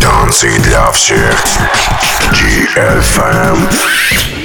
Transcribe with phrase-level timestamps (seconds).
[0.00, 1.44] Танцы для всех.
[2.32, 4.35] DFM.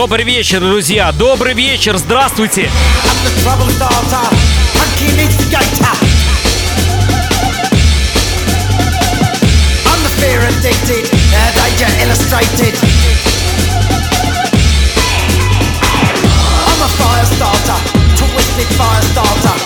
[0.00, 1.12] Добрый вечер, друзья!
[1.12, 1.98] Добрый вечер!
[1.98, 2.70] Здравствуйте!
[16.72, 17.78] uh, fire starter,
[18.16, 19.59] twisted fire starter.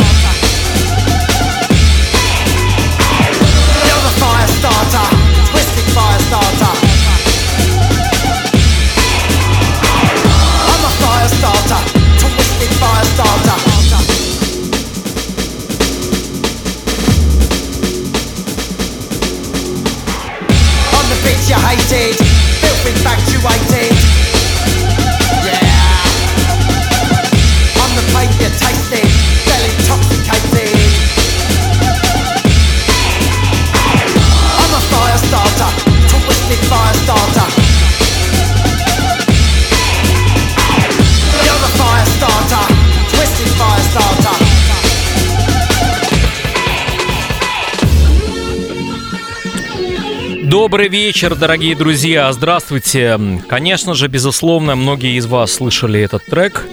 [50.65, 53.21] Добрый вечер, дорогие друзья, здравствуйте.
[53.51, 56.67] Конечно же, безусловно, многие из вас слышали этот трек.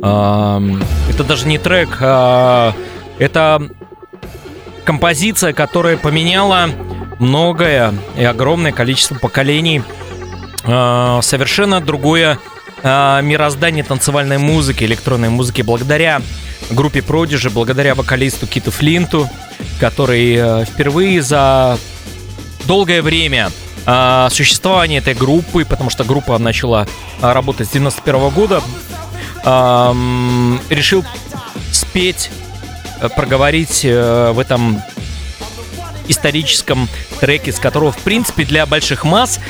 [0.00, 2.74] Это даже не трек, а
[3.20, 3.62] это
[4.84, 6.68] композиция, которая поменяла
[7.20, 9.84] многое и огромное количество поколений.
[10.64, 12.40] А, совершенно другое
[12.82, 16.22] а, мироздание танцевальной музыки, электронной музыки благодаря
[16.70, 19.30] группе Prodigy, благодаря вокалисту Киту Флинту,
[19.78, 21.78] который э, впервые за
[22.68, 23.50] долгое время
[23.86, 26.86] э, существования этой группы, потому что группа начала
[27.20, 28.62] а, работать с 91 года,
[29.44, 29.94] э,
[30.68, 31.04] решил
[31.72, 32.30] спеть,
[33.00, 34.80] э, проговорить э, в этом
[36.08, 36.88] историческом
[37.20, 39.40] треке, с которого, в принципе, для больших масс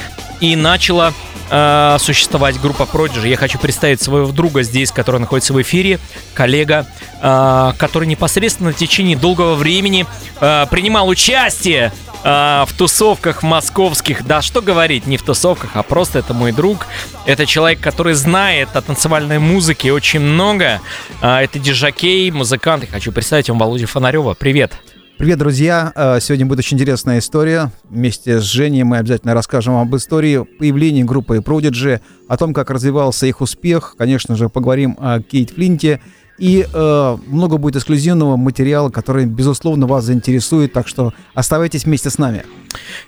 [0.41, 1.12] и начала
[1.51, 3.29] э, существовать группа Prodigy.
[3.29, 5.99] Я хочу представить своего друга здесь, который находится в эфире,
[6.35, 6.87] коллега,
[7.21, 10.07] э, который непосредственно в течение долгого времени
[10.41, 11.93] э, принимал участие
[12.25, 16.89] в тусовках московских, да что говорить, не в тусовках, а просто это мой друг.
[17.27, 20.81] Это человек, который знает о танцевальной музыке очень много.
[21.23, 22.83] Это диджакей, музыкант.
[22.83, 24.35] Я хочу представить вам Володю Фонарева.
[24.35, 24.73] Привет.
[25.19, 25.93] Привет, друзья!
[25.97, 27.73] Э, сегодня будет очень интересная история.
[27.91, 33.27] Вместе с Женей мы обязательно расскажем об истории появления группы Prodigy, о том, как развивался
[33.27, 33.97] их успех.
[33.99, 36.01] Конечно же, поговорим о Кейт Флинте
[36.39, 40.73] и э, много будет эксклюзивного материала, который, безусловно, вас заинтересует.
[40.73, 42.45] Так что оставайтесь вместе с нами.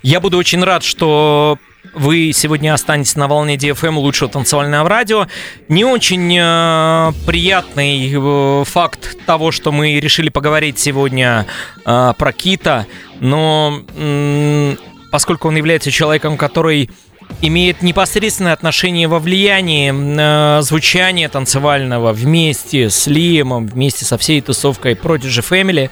[0.02, 1.58] Я буду очень рад, что
[1.92, 5.26] вы сегодня останетесь на волне DFM лучшего танцевального радио.
[5.68, 11.46] Не очень э, приятный э, факт того, что мы решили поговорить сегодня
[11.84, 12.86] э, про Кита,
[13.20, 14.76] но э,
[15.10, 16.90] поскольку он является человеком, который
[17.42, 24.94] имеет непосредственное отношение во влиянии э, звучания танцевального вместе с Лиемом, вместе со всей тусовкой
[24.94, 25.90] Prodigy Family.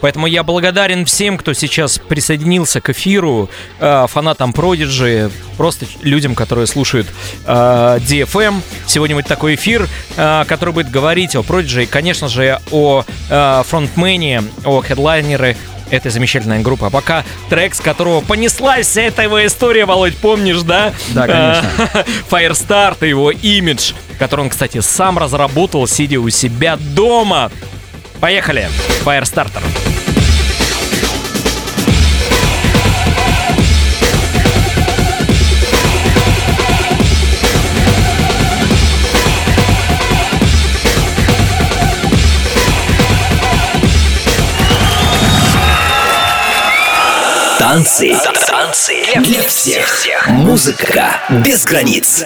[0.00, 3.50] Поэтому я благодарен всем, кто сейчас присоединился к эфиру,
[3.80, 7.08] э, фанатам Prodigy, просто людям, которые слушают
[7.44, 8.62] э, DFM.
[8.86, 13.62] Сегодня будет такой эфир, э, который будет говорить о Prodigy и, конечно же, о э,
[13.64, 15.56] фронтмене, о хедлайнере,
[15.90, 16.86] этой замечательной группы.
[16.86, 20.92] А пока трек, с которого понеслась вся эта его история, Володь, помнишь, да?
[21.08, 22.04] Да, конечно.
[22.30, 27.50] Firestarter, его имидж, который он, кстати, сам разработал, сидя у себя дома.
[28.20, 28.68] Поехали!
[29.04, 29.62] Firestarter.
[47.68, 48.16] Танцы.
[48.46, 50.26] Танцы для всех.
[50.26, 52.24] Музыка без границ.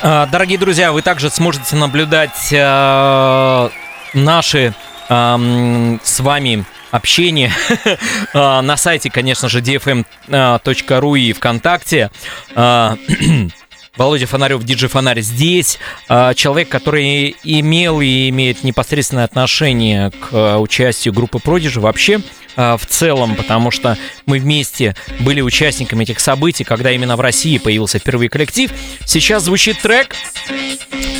[0.00, 3.68] А, дорогие друзья, вы также сможете наблюдать э,
[4.14, 4.72] наши
[5.10, 7.52] э, с вами общение
[8.32, 12.10] а, на сайте, конечно же, dfm.ru и ВКонтакте.
[13.96, 15.78] А, Володя Фонарев, диджей Фонарь здесь.
[16.08, 22.20] Человек, который имел и имеет непосредственное отношение к участию группы Продижи вообще
[22.56, 23.96] в целом, потому что
[24.26, 28.70] мы вместе были участниками этих событий, когда именно в России появился впервые коллектив.
[29.06, 30.14] Сейчас звучит трек,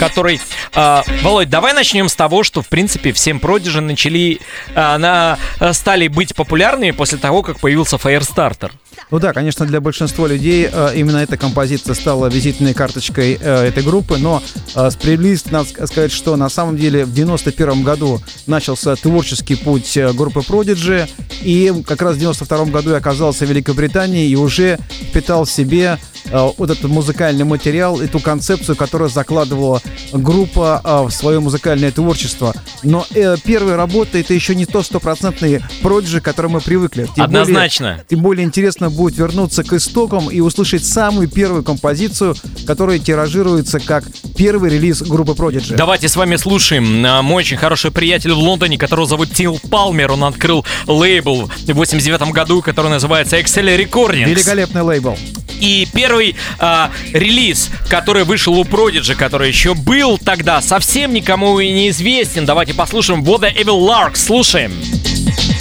[0.01, 0.41] который...
[0.75, 4.41] Э, Володь, давай начнем с того, что, в принципе, всем продижи начали...
[4.75, 5.39] Э, на,
[5.73, 8.73] стали быть популярными после того, как появился Firestarter.
[9.11, 13.83] Ну да, конечно, для большинства людей э, именно эта композиция стала визитной карточкой э, этой
[13.83, 14.43] группы, но
[14.75, 20.41] э, справедливости надо сказать, что на самом деле в 91 году начался творческий путь группы
[20.41, 21.09] Prodigy,
[21.43, 24.79] и как раз в 92 году я оказался в Великобритании и уже
[25.09, 25.99] впитал в себе
[26.31, 32.55] вот этот музыкальный материал, эту концепцию, которую закладывала группа в свое музыкальное творчество.
[32.83, 37.09] Но э, первая работа это еще не то стопроцентный проджи, к которому мы привыкли.
[37.15, 37.89] Тем Однозначно.
[37.89, 42.37] Более, тем более интересно будет вернуться к истокам и услышать самую первую композицию,
[42.67, 44.05] которая тиражируется как
[44.37, 45.75] первый релиз группы Prodigy.
[45.75, 46.85] Давайте с вами слушаем.
[47.25, 52.31] Мой очень хороший приятель в Лондоне, которого зовут Тил Палмер, он открыл лейбл в 89
[52.33, 54.29] году, который называется Excel Recordings.
[54.29, 55.17] Великолепный лейбл.
[55.61, 61.73] И первый а, релиз, который вышел у Prodigy, который еще был тогда, совсем никому и
[61.73, 62.45] не известен.
[62.45, 64.17] Давайте послушаем What the Evil Lark.
[64.17, 64.73] Слушаем.
[64.73, 65.60] Hold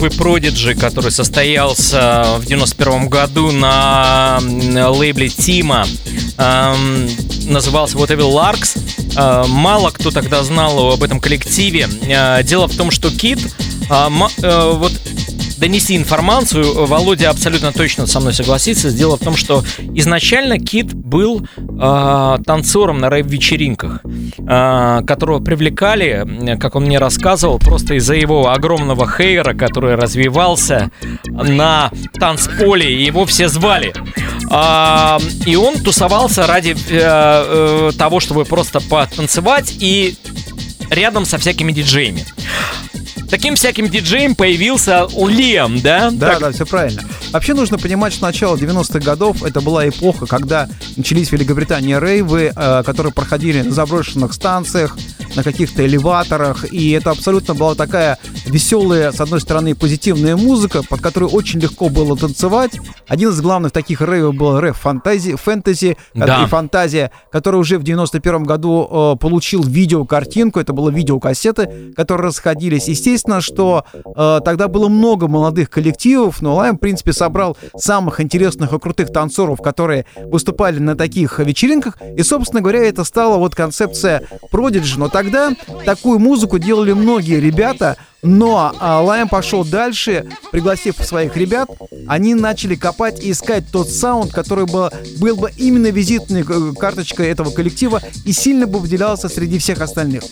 [0.00, 5.86] группы Prodigy, который состоялся в 91 году на лейбле Тима,
[6.38, 7.08] эм,
[7.46, 8.78] назывался Evil Larks.
[9.16, 11.86] Э, мало кто тогда знал об этом коллективе.
[12.08, 13.40] Э, дело в том, что Кит
[13.90, 14.92] вот
[15.60, 18.90] донести информацию, Володя абсолютно точно со мной согласится.
[18.90, 19.62] Дело в том, что
[19.94, 24.08] изначально Кит был э, танцором на рэп-вечеринках, э,
[24.50, 30.90] которого привлекали, как он мне рассказывал, просто из-за его огромного хейра, который развивался
[31.26, 33.92] на танцполе, и его все звали.
[34.50, 40.16] Э, и он тусовался ради э, э, того, чтобы просто потанцевать и
[40.90, 42.24] рядом со всякими диджеями
[43.30, 46.10] таким всяким диджеем появился Лем, да?
[46.10, 46.40] Да, так...
[46.40, 47.02] да, все правильно.
[47.32, 52.52] Вообще нужно понимать, что начало 90-х годов это была эпоха, когда начались в Великобритании рейвы,
[52.54, 54.96] э, которые проходили на заброшенных станциях,
[55.36, 61.00] на каких-то элеваторах, и это абсолютно была такая веселая, с одной стороны, позитивная музыка, под
[61.00, 62.72] которую очень легко было танцевать.
[63.08, 66.44] Один из главных таких рейвов был рэп фантази, фэнтези да.
[66.44, 72.88] и фантазия, который уже в 91 году э, получил видеокартинку, это было видеокассеты, которые расходились.
[72.88, 78.72] Естественно, что э, тогда было много молодых коллективов, но Лайм, в принципе, собрал самых интересных
[78.72, 84.22] и крутых танцоров, которые выступали на таких вечеринках, и, собственно говоря, это стала вот концепция
[84.52, 85.52] Prodigy, но тогда
[85.84, 91.68] такую музыку делали многие ребята, но а, Лайм пошел дальше, пригласив своих ребят,
[92.06, 97.28] они начали копать и искать тот саунд, который был, был бы именно визитной э, карточкой
[97.28, 100.24] этого коллектива и сильно бы выделялся среди всех остальных.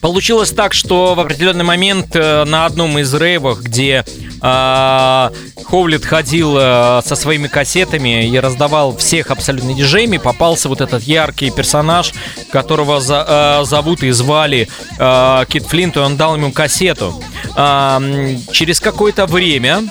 [0.00, 4.04] Получилось так, что в определенный момент э, на одном из рейвах, где
[4.40, 5.30] э,
[5.64, 11.50] Ховлет ходил э, со своими кассетами и раздавал всех абсолютно диджеями, попался вот этот яркий
[11.50, 12.12] персонаж,
[12.50, 17.22] которого за, э, зовут и звали э, Кит Флинт, и он дал ему кассету.
[17.56, 19.82] Э, через какое-то время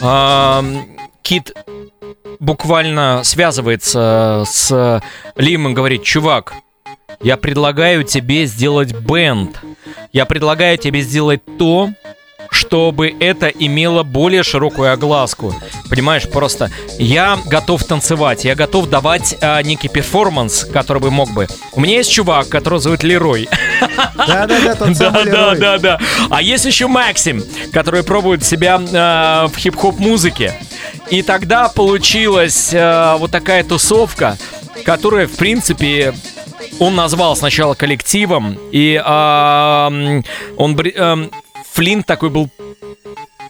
[0.00, 0.62] э,
[1.22, 1.52] Кит
[2.38, 5.02] буквально связывается с
[5.36, 6.52] Лимом говорит, чувак,
[7.20, 9.58] я предлагаю тебе сделать бенд.
[10.12, 11.90] Я предлагаю тебе сделать то,
[12.50, 15.54] чтобы это имело более широкую огласку.
[15.88, 21.46] Понимаешь, просто я готов танцевать, я готов давать а, некий перформанс, который бы мог бы.
[21.72, 23.48] У меня есть чувак, которого зовут Лерой.
[24.16, 25.58] Да-да-да, тот Да, самый да, Лерой.
[25.58, 26.00] да, да.
[26.30, 30.54] А есть еще Максим, который пробует себя а, в хип-хоп музыке.
[31.10, 34.36] И тогда получилась а, вот такая тусовка,
[34.84, 36.14] которая, в принципе,
[36.78, 40.22] он назвал сначала коллективом, и он
[41.76, 42.48] Флинт такой был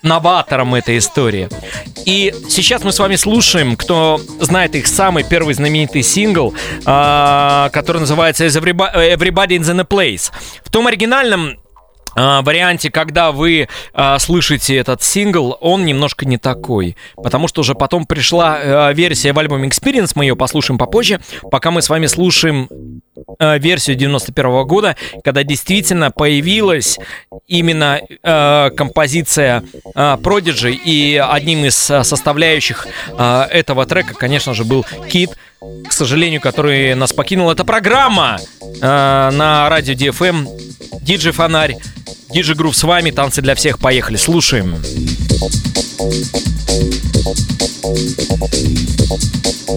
[0.02, 1.48] новатором этой истории.
[2.04, 6.52] И сейчас мы с вами слушаем, кто знает их самый первый знаменитый сингл,
[6.84, 10.32] а, который называется «Is Everybo- Everybody in the Place.
[10.64, 11.58] В том оригинальном
[12.16, 16.96] варианте, когда вы а, слышите этот сингл, он немножко не такой.
[17.16, 21.20] Потому что уже потом пришла а, версия в альбоме Experience, мы ее послушаем попозже.
[21.50, 22.68] Пока мы с вами слушаем
[23.38, 26.98] а, версию 91 года, когда действительно появилась
[27.46, 29.62] именно а, композиция
[29.94, 35.36] а, Prodigy, и одним из а, составляющих а, этого трека, конечно же, был Кит,
[35.88, 37.50] к сожалению, который нас покинул.
[37.50, 38.38] Это программа
[38.80, 40.48] а, на радио DFM,
[41.02, 41.76] Диджи Фонарь,
[42.32, 44.76] Диджи Грув с вами, танцы для всех, поехали, слушаем.
[47.86, 49.76] The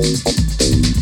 [0.69, 0.98] place,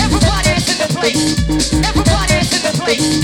[0.00, 1.72] Everybody's in the place.
[1.84, 3.23] Everybody's in the place.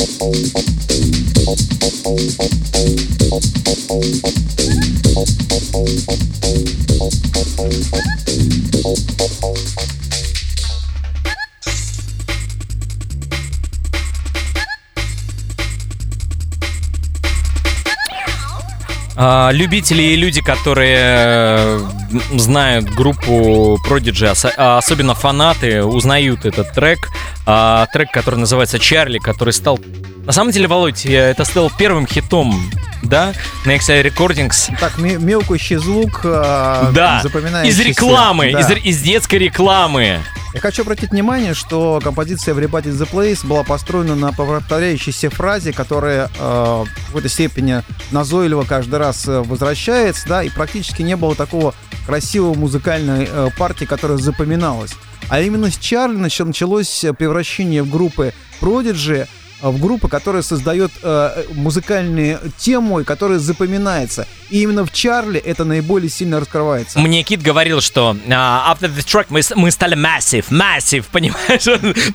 [19.51, 21.89] любители и люди, которые э,
[22.35, 27.09] знают группу Prodigy, а особенно фанаты, узнают этот трек.
[27.45, 29.79] А, трек, который называется «Чарли», который стал...
[30.25, 32.69] На самом деле, Володь, это стал первым хитом,
[33.01, 33.33] да,
[33.65, 34.71] на XI Recordings.
[34.79, 37.81] Так, ме- мелкущий звук, э, Да, запоминающийся.
[37.81, 38.59] из рекламы, Да.
[38.59, 40.19] из, из детской рекламы.
[40.53, 45.71] Я хочу обратить внимание, что композиция Everybody in the Place была построена на повторяющейся фразе,
[45.71, 51.35] которая э, в какой-то степени назойливо каждый раз э, возвращается, да, и практически не было
[51.35, 51.73] такого
[52.05, 54.91] красивого музыкальной э, партии, которая запоминалась.
[55.29, 59.29] А именно с Чарли нач- началось превращение в группы Prodigy,
[59.61, 64.27] в группу, которая создает э, музыкальную тему и которая запоминается.
[64.49, 66.99] И именно в Чарли это наиболее сильно раскрывается.
[66.99, 71.65] Мне Кит говорил, что а, after the track мы, мы стали massive, massive, понимаешь?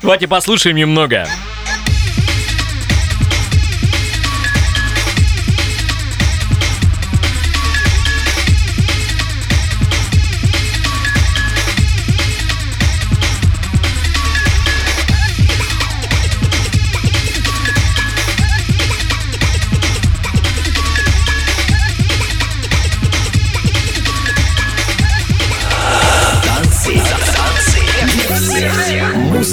[0.01, 1.27] Давайте послушаем немного.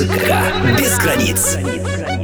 [0.04, 2.23] Музыка без границ.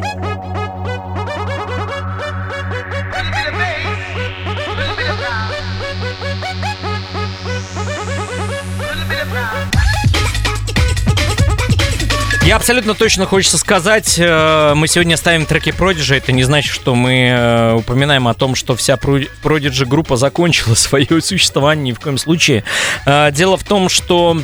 [12.60, 17.30] Абсолютно точно хочется сказать, э, мы сегодня ставим треки Prodigy, это не значит, что мы
[17.30, 22.64] э, упоминаем о том, что вся Prodigy группа закончила свое существование ни в коем случае.
[23.06, 24.36] Э, дело в том, что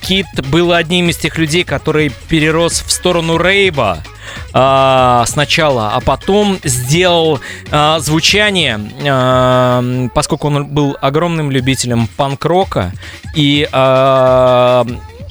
[0.00, 4.04] Кит был одним из тех людей, который перерос в сторону рейва,
[4.54, 7.40] э, сначала, а потом сделал
[7.98, 12.92] звучание, поскольку он был огромным любителем панк-рока
[13.34, 13.68] и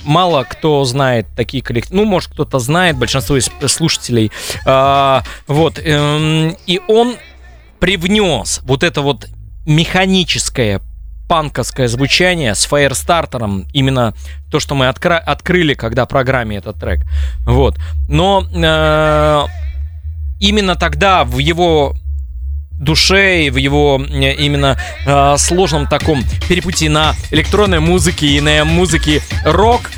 [0.08, 1.98] мало кто знает такие коллективы.
[1.98, 4.32] Ну, может, кто-то знает, большинство из слушателей.
[4.66, 5.80] Э, вот.
[5.80, 7.16] Э, и он
[7.80, 9.28] привнес вот это вот
[9.66, 10.82] механическое
[11.28, 14.14] панковское звучание с фаерстартером, именно
[14.50, 17.02] то, что мы откра- открыли, когда программе этот трек.
[17.42, 17.78] Вот.
[18.08, 19.46] Но э,
[20.40, 21.96] именно тогда в его
[22.80, 28.64] душе и в его э, именно э, сложном таком перепутье на электронной музыке и на
[28.66, 29.90] музыке рок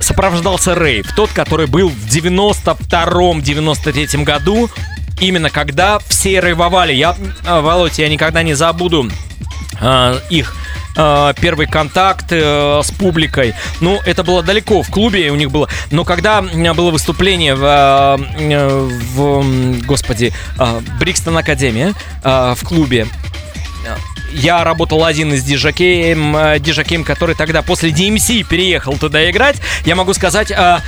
[0.00, 1.06] сопровождался рейв.
[1.14, 4.68] Тот, который был в 92-93 году,
[5.20, 6.92] именно когда все рейвовали.
[6.92, 7.14] Я,
[7.46, 9.08] э, Володь, я никогда не забуду
[9.80, 10.56] э, их
[10.94, 13.54] первый контакт э, с публикой.
[13.80, 15.68] Ну, это было далеко, в клубе у них было.
[15.90, 20.32] Но когда у меня было выступление в, э, в господи,
[20.98, 23.06] Брикстон Академия э, в клубе,
[24.32, 29.56] я работал один из диджакеем, э, диджакеем, который тогда после DMC переехал туда играть.
[29.84, 30.78] Я могу сказать, э,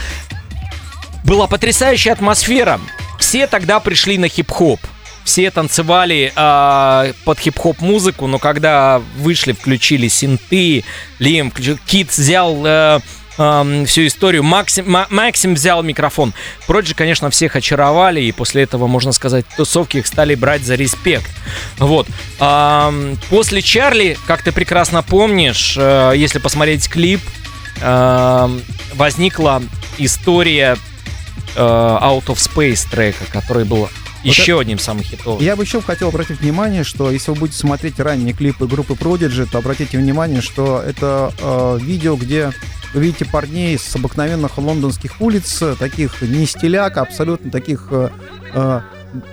[1.24, 2.80] была потрясающая атмосфера.
[3.18, 4.80] Все тогда пришли на хип-хоп
[5.24, 10.84] все танцевали э, под хип-хоп музыку, но когда вышли, включили синты,
[11.18, 11.50] Лим,
[11.86, 13.00] Кит взял э,
[13.38, 16.34] э, всю историю, Максим, Максим взял микрофон.
[16.66, 21.30] Проджи, конечно, всех очаровали, и после этого, можно сказать, тусовки их стали брать за респект.
[21.78, 22.06] Вот.
[22.38, 27.20] Э, после Чарли, как ты прекрасно помнишь, э, если посмотреть клип,
[27.80, 28.58] э,
[28.94, 29.62] возникла
[29.96, 30.76] история
[31.56, 33.88] э, Out of Space трека, который был
[34.24, 35.42] еще вот одним самым хитовым.
[35.42, 39.46] Я бы еще хотел обратить внимание, что если вы будете смотреть ранние клипы группы Prodigy,
[39.50, 42.52] то обратите внимание, что это э, видео, где
[42.94, 48.10] вы видите парней с обыкновенных лондонских улиц, таких не стиляк, а абсолютно таких э,
[48.52, 48.80] э,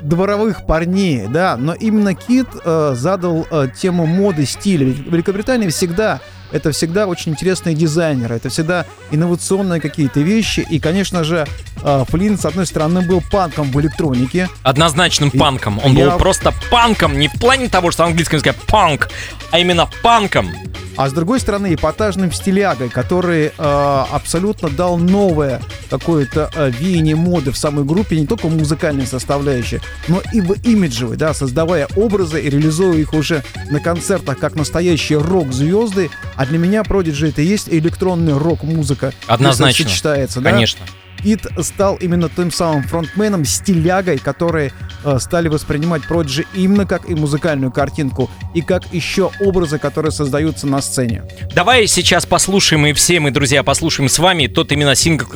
[0.01, 4.85] дворовых парней, да, но именно Кит э, задал э, тему моды стиля.
[4.85, 6.21] Ведь Великобритания всегда
[6.51, 10.65] это всегда очень интересные дизайнеры, это всегда инновационные какие-то вещи.
[10.69, 11.47] И, конечно же,
[11.83, 14.49] э, Флинн, с одной стороны, был панком в электронике.
[14.63, 15.79] Однозначным и панком.
[15.83, 16.11] Он я...
[16.11, 19.09] был просто панком, не в плане того, что английском языке панк,
[19.51, 20.49] а именно панком
[20.97, 27.51] а с другой стороны эпатажным стилягой, который э, абсолютно дал новое какое-то э, веяние моды
[27.51, 32.41] в самой группе, не только в музыкальной составляющей, но и в имиджевой, да, создавая образы
[32.41, 36.09] и реализуя их уже на концертах как настоящие рок-звезды.
[36.41, 39.13] А для меня Prodigy это и есть электронная рок-музыка.
[39.27, 39.85] Однозначно.
[39.85, 40.49] Сочетается, да?
[40.49, 40.83] Конечно.
[41.23, 44.73] Ид стал именно тем самым фронтменом, стилягой, которые
[45.03, 50.65] э, стали воспринимать Prodigy именно как и музыкальную картинку, и как еще образы, которые создаются
[50.65, 51.25] на сцене.
[51.53, 55.27] Давай сейчас послушаем, и все мы, друзья, послушаем с вами тот именно сингл,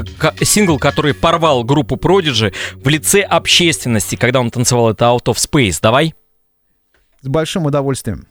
[0.41, 2.51] сингл который порвал группу Prodigy
[2.83, 5.77] в лице общественности, когда он танцевал это Out of Space.
[5.79, 6.15] Давай.
[7.21, 8.25] С большим удовольствием.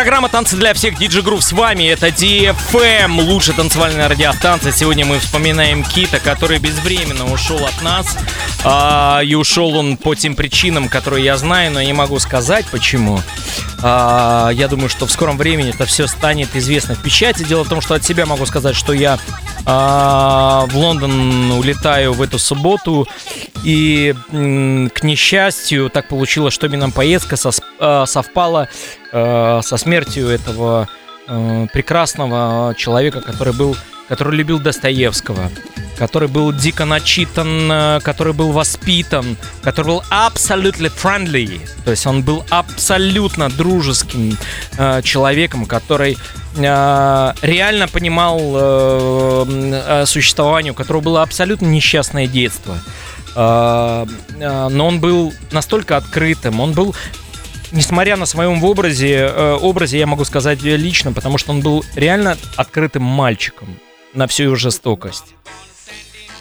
[0.00, 1.84] Программа «Танцы для всех» Диджи Грув с вами.
[1.84, 4.72] Это DFM, лучшая танцевальная радиостанция.
[4.72, 8.16] Сегодня мы вспоминаем Кита, который безвременно ушел от нас.
[8.64, 13.20] А, и ушел он по тем причинам, которые я знаю, но не могу сказать почему.
[13.82, 17.42] А, я думаю, что в скором времени это все станет известно в печати.
[17.42, 19.18] Дело в том, что от себя могу сказать, что я
[19.66, 23.06] а, в Лондон улетаю в эту субботу.
[23.64, 27.36] И к несчастью, так получилось, что именно поездка
[27.78, 28.68] а, совпала
[29.12, 30.88] а, со смертью этого
[31.72, 33.76] прекрасного человека, который был,
[34.08, 35.48] который любил Достоевского,
[35.96, 42.44] который был дико начитан, который был воспитан, который был абсолютно friendly, то есть он был
[42.50, 44.36] абсолютно дружеским
[45.04, 46.18] человеком, который
[46.56, 52.76] реально понимал э, существование, у которого было абсолютно несчастное детство.
[53.36, 54.06] А,
[54.40, 56.94] а, но он был настолько открытым, он был
[57.72, 62.36] несмотря на своем образе, э, образе я могу сказать лично, потому что он был реально
[62.56, 63.78] открытым мальчиком
[64.12, 65.34] на всю его жестокость.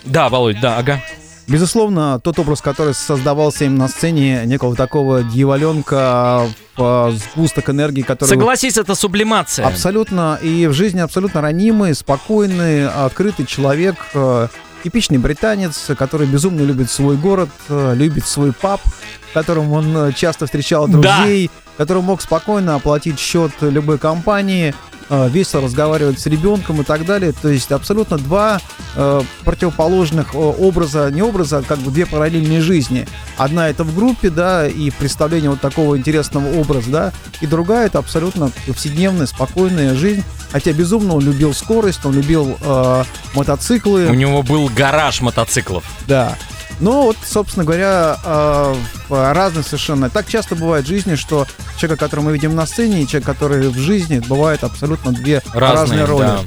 [0.05, 1.01] Да, Володь, да, ага.
[1.47, 6.47] Безусловно, тот образ, который создавался им на сцене, некого такого дьяволенка
[6.77, 8.29] сгусток энергии, который...
[8.29, 9.65] Согласись, это сублимация.
[9.65, 10.39] Абсолютно.
[10.41, 14.47] И в жизни абсолютно ранимый, спокойный, открытый человек, э,
[14.83, 18.81] Типичный британец, который безумно любит свой город, э, любит свой паб,
[19.29, 21.68] в котором он э, часто встречал друзей, да.
[21.79, 24.75] Который мог спокойно оплатить счет любой компании,
[25.09, 27.31] э, весело разговаривать с ребенком и так далее.
[27.31, 28.59] То есть абсолютно два
[28.97, 33.07] э, противоположных образа, не образа, а как бы две параллельные жизни.
[33.37, 37.99] Одна это в группе, да, и представление вот такого интересного образа, да, и другая это
[37.99, 44.07] абсолютно повседневная, спокойная жизнь, Хотя безумно он любил скорость, он любил э, мотоциклы.
[44.07, 45.83] У него был гараж мотоциклов.
[46.07, 46.35] Да.
[46.79, 48.75] Но вот, собственно говоря, э,
[49.09, 50.09] разные совершенно.
[50.09, 51.45] Так часто бывает в жизни, что
[51.77, 56.03] человек, которого мы видим на сцене, и человек, который в жизни, бывает абсолютно две разные,
[56.03, 56.25] разные роли.
[56.25, 56.39] Да.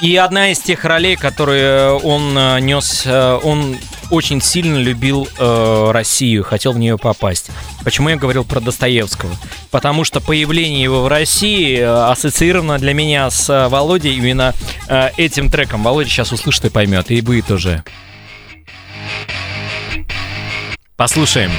[0.00, 3.78] И одна из тех ролей, которые он э, нес, э, он
[4.10, 7.50] очень сильно любил э, Россию, хотел в нее попасть.
[7.82, 9.34] Почему я говорил про Достоевского?
[9.70, 14.52] Потому что появление его в России э, ассоциировано для меня с э, Володей именно
[14.86, 15.82] э, этим треком.
[15.82, 17.82] Володя сейчас услышит и поймет, и вы тоже.
[20.96, 21.50] Послушаем.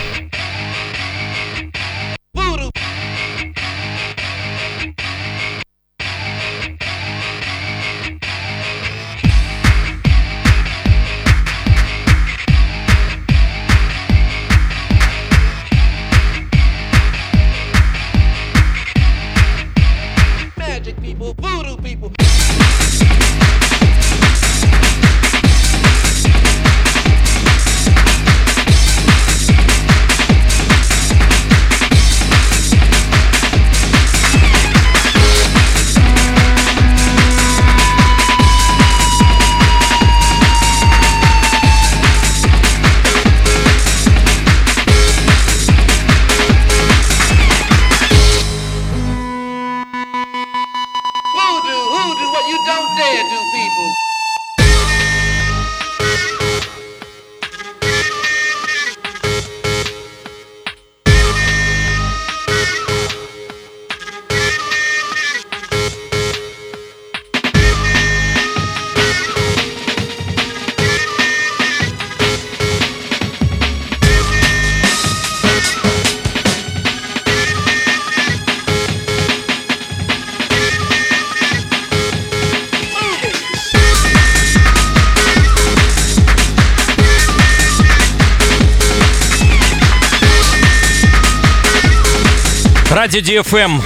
[93.07, 93.81] Радио DFM.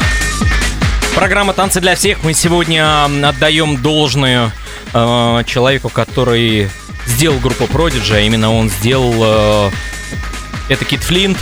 [1.13, 2.23] Программа «Танцы для всех».
[2.23, 4.51] Мы сегодня отдаем должное
[4.95, 6.71] э, человеку, который
[7.05, 9.13] сделал группу Prodigy, а именно он сделал...
[9.19, 9.71] Э,
[10.69, 11.37] это Кит Флинт.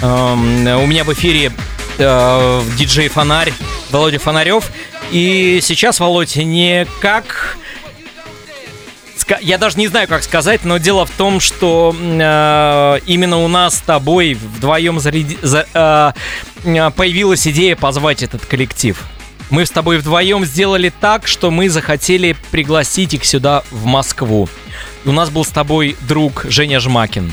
[0.00, 1.50] Э, у меня в эфире
[1.98, 3.52] э, диджей Фонарь,
[3.90, 4.70] Володя Фонарев.
[5.10, 7.56] И сейчас, Володя, не как
[9.40, 13.76] я даже не знаю, как сказать, но дело в том, что э, именно у нас
[13.76, 16.12] с тобой вдвоем заряди, за, э,
[16.64, 19.00] э, появилась идея позвать этот коллектив.
[19.50, 24.48] Мы с тобой вдвоем сделали так, что мы захотели пригласить их сюда, в Москву.
[25.04, 27.32] У нас был с тобой друг Женя Жмакин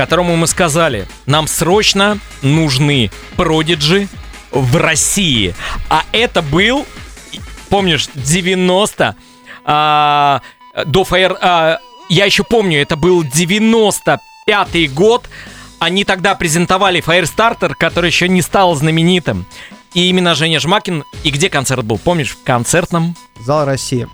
[0.00, 4.08] которому мы сказали, нам срочно нужны продиджи
[4.50, 5.54] в России.
[5.90, 6.86] А это был,
[7.68, 9.14] помнишь, 90
[9.64, 10.40] а,
[10.86, 11.36] до Fire...
[11.40, 11.78] А,
[12.08, 15.28] я еще помню, это был 95-й год.
[15.78, 19.46] Они тогда презентовали Firestarter, который еще не стал знаменитым.
[19.94, 21.04] И именно Женя Жмакин.
[21.24, 21.98] И где концерт был?
[21.98, 22.30] Помнишь?
[22.32, 24.06] В концертном Зал России.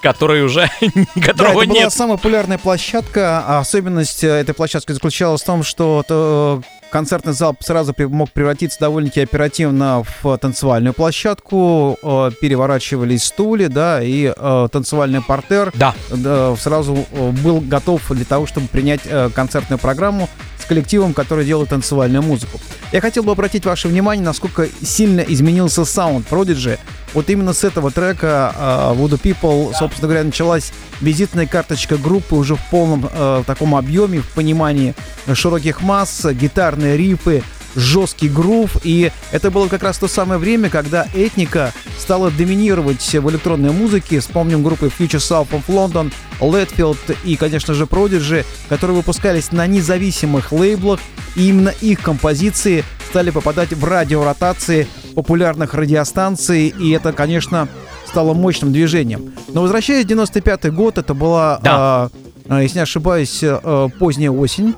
[0.00, 0.70] который уже
[1.16, 1.92] Да, которого это была нет.
[1.92, 3.42] самая популярная площадка.
[3.46, 8.78] А особенность э, этой площадки заключалась в том, что э, концертный зал сразу мог превратиться
[8.80, 11.98] довольно-таки оперативно в танцевальную площадку.
[12.02, 15.94] Э, Переворачивались стулья, да, и э, танцевальный портер Да.
[16.10, 20.28] да, сразу э, был готов для того, чтобы принять э, концертную программу
[20.68, 22.60] коллективом, который делает танцевальную музыку.
[22.92, 26.78] Я хотел бы обратить ваше внимание, насколько сильно изменился саунд Prodigy.
[27.14, 32.54] Вот именно с этого трека э, Voodoo People, собственно говоря, началась визитная карточка группы уже
[32.54, 34.94] в полном э, таком объеме, в понимании
[35.32, 37.42] широких масс, гитарные рифы,
[37.78, 43.30] жесткий грув, и это было как раз то самое время, когда этника стала доминировать в
[43.30, 44.20] электронной музыке.
[44.20, 50.52] Вспомним группы Future South of London, Letfield и, конечно же, Prodigy, которые выпускались на независимых
[50.52, 51.00] лейблах,
[51.36, 57.68] и именно их композиции стали попадать в радиоротации популярных радиостанций, и это, конечно,
[58.06, 59.34] стало мощным движением.
[59.52, 62.10] Но возвращаясь в 95 год, это была, Да.
[62.48, 64.74] а, если не ошибаюсь, э, поздняя осень.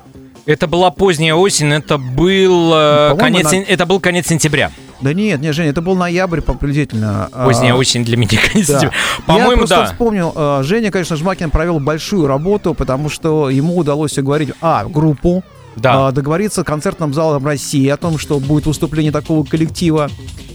[0.51, 4.71] Это была поздняя осень, это был э, По-моему, конец, на- это был конец сентября.
[5.01, 7.29] Да нет, нет, Женя, это был ноябрь приблизительно.
[7.31, 8.73] а, Поздняя осень для меня конец Да.
[8.79, 8.97] сентября.
[9.17, 9.85] Я По-моему, просто да.
[9.85, 15.43] вспомнил, э, Женя, конечно, Жмакин провел большую работу, потому что ему удалось уговорить, а, группу,
[15.75, 16.07] Да.
[16.07, 20.09] а, договориться с концертным залом России о том, что будет выступление такого коллектива,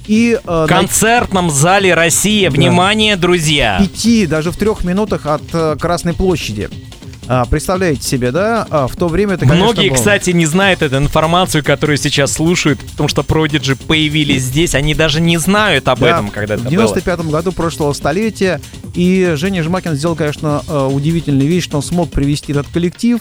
[0.07, 2.49] и э, концертном зале Россия.
[2.51, 3.79] Внимание, друзья.
[3.83, 6.69] идти даже в трех минутах от э, Красной площади.
[7.29, 8.67] А, представляете себе, да?
[8.71, 12.33] А, в то время это, конечно, Многие, было- кстати, не знают эту информацию, которую сейчас
[12.33, 14.75] слушают, потому что Продиджи появились здесь.
[14.77, 16.71] Они даже не знают об Да, этом, когда это в было.
[16.71, 18.61] 95 году прошлого столетия.
[18.95, 23.19] И Женя Жмакин сделал, конечно, э, удивительную вещь, что он смог привести этот коллектив.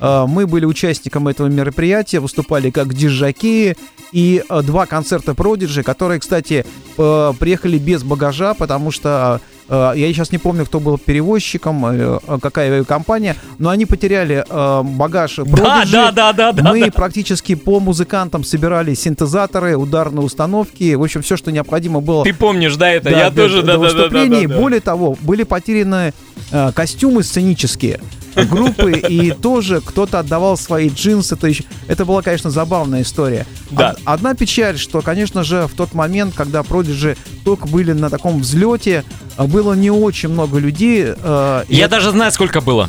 [0.00, 3.74] Э, Мы были участником этого мероприятия, выступали как диджаки.
[4.12, 6.66] И э, два концерта Продиджи, которые, кстати,
[6.96, 12.84] приехали без багажа, потому что я сейчас не помню, кто был перевозчиком, э, э, какая
[12.84, 15.90] компания, но они потеряли э, багаж Да, Prodigy.
[15.92, 16.70] да, да, да, да.
[16.72, 16.90] Мы да.
[16.92, 22.76] практически по музыкантам собирали синтезаторы, ударные установки, в общем, все, что необходимо было Ты помнишь,
[22.76, 23.10] да, это?
[23.10, 24.56] да, Я до- тоже, до да, да, да, да, да.
[24.60, 26.12] Более того, были потеряны
[26.52, 28.00] э, костюмы сценические
[28.44, 31.36] группы, и тоже кто-то отдавал свои джинсы.
[31.36, 33.46] То есть это была, конечно, забавная история.
[33.70, 33.90] Да.
[33.92, 38.40] Од- Одна печаль, что, конечно же, в тот момент, когда Продиджи только были на таком
[38.40, 39.04] взлете,
[39.38, 41.04] э, было не очень много людей.
[41.16, 42.88] э, и Я это- даже знаю, сколько было.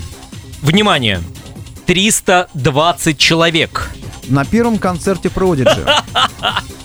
[0.62, 1.22] Внимание.
[1.86, 3.90] 320 человек.
[4.30, 5.86] на первом концерте Продиджи.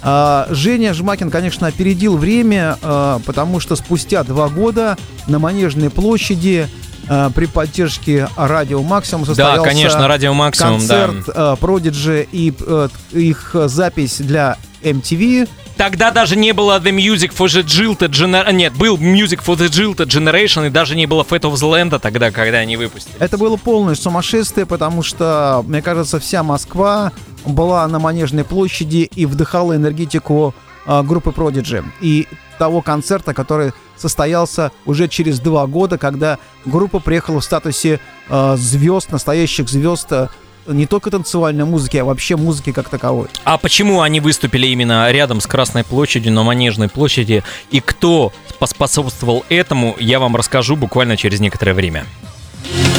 [0.05, 4.96] А, Женя Жмакин, конечно, опередил время, а, потому что спустя два года
[5.29, 6.68] на Манежной площади
[7.14, 11.07] а, при поддержке Радио Максимум состоялся Да, конечно, радио максимум, да.
[11.07, 15.46] концерт а, Продиджи и э, их запись для MTV.
[15.77, 18.53] Тогда даже не было The Music for the Jilted Generation.
[18.55, 21.98] Нет, был Music for the Jilted Generation, и даже не было Fate of the Land
[21.98, 23.14] тогда, когда они выпустили.
[23.18, 27.12] Это было полное сумасшествие, потому что, мне кажется, вся Москва
[27.44, 30.55] была на Манежной площади и вдыхала энергетику
[30.87, 31.85] группы Prodigy.
[32.01, 32.27] И
[32.62, 37.98] того концерта, который состоялся уже через два года, когда группа приехала в статусе
[38.29, 40.29] а, звезд, настоящих звезд а,
[40.68, 43.27] не только танцевальной музыки, а вообще музыки как таковой.
[43.42, 49.44] А почему они выступили именно рядом с Красной площадью, на Манежной площади, и кто поспособствовал
[49.48, 52.07] этому, я вам расскажу буквально через некоторое время.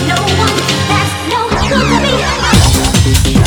[0.09, 0.51] No one,
[3.37, 3.42] no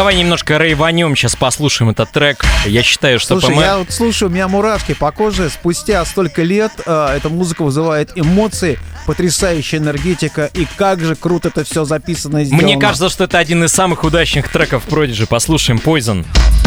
[0.00, 2.42] Давай немножко рейванем сейчас послушаем этот трек.
[2.64, 3.60] Я считаю, что Слушай, ПМ...
[3.60, 5.50] я вот слушаю, у меня мурашки по коже.
[5.50, 10.46] Спустя столько лет э, эта музыка вызывает эмоции, потрясающая энергетика.
[10.54, 12.64] И как же круто это все записано и сделано.
[12.64, 15.26] Мне кажется, что это один из самых удачных треков Prodigy.
[15.26, 16.24] Послушаем Poison.
[16.24, 16.59] I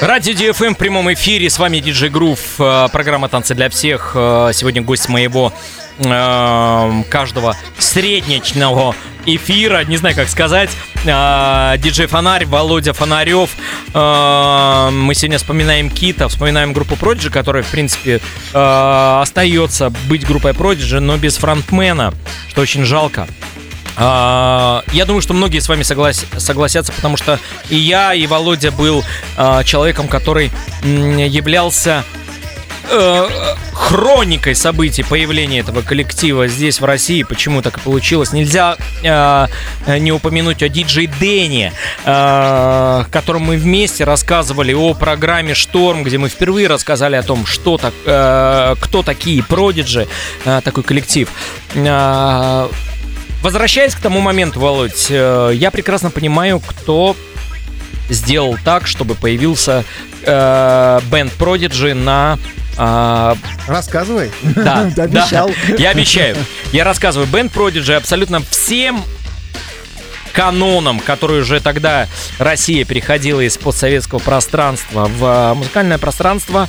[0.00, 1.50] Радио DFM в прямом эфире.
[1.50, 2.38] С вами диджей Грув.
[2.58, 4.12] э, Программа «Танцы для всех».
[4.14, 5.52] Э, Сегодня гость моего
[5.98, 8.94] э, каждого среднечного
[9.26, 10.70] эфира, не знаю, как сказать,
[11.04, 13.50] диджей Фонарь, Володя Фонарев.
[13.92, 18.20] Мы сегодня вспоминаем Кита, вспоминаем группу Prodigy, которая, в принципе,
[18.54, 22.14] остается быть группой Prodigy, но без фронтмена,
[22.48, 23.28] что очень жалко.
[24.02, 28.70] А, Я думаю, что многие с вами соглас- согласятся, потому что и я, и Володя
[28.72, 29.04] был
[29.36, 30.50] а, человеком, который
[30.82, 32.02] являлся
[32.90, 33.28] э,
[33.72, 37.22] хроникой событий появления этого коллектива здесь, в России.
[37.22, 38.32] Почему так и получилось?
[38.32, 39.46] Нельзя э,
[39.98, 41.72] не упомянуть о диджей Дэне,
[42.04, 47.78] э, котором мы вместе рассказывали о программе «Шторм», где мы впервые рассказали о том, что
[47.78, 50.08] так, э, кто такие Продиджи,
[50.44, 51.28] такой коллектив.
[53.42, 57.16] Возвращаясь к тому моменту, Володь, э, я прекрасно понимаю, кто
[58.10, 59.84] сделал так, чтобы появился
[60.22, 62.38] э, бенд Prodigy на...
[62.76, 63.34] э,
[63.66, 64.30] Рассказывай.
[64.42, 65.50] да, Ты да, обещал.
[65.78, 66.36] я обещаю.
[66.72, 67.26] Я рассказываю.
[67.28, 69.02] Бенд Prodigy абсолютно всем
[70.32, 76.68] канонам, который уже тогда Россия переходила из постсоветского пространства в э, музыкальное пространство.